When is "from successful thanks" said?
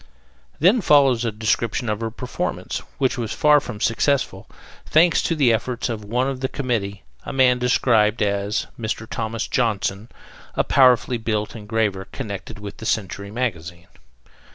3.59-5.21